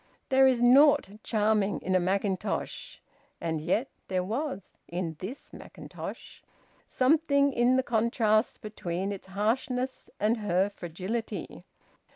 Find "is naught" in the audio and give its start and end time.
0.47-1.09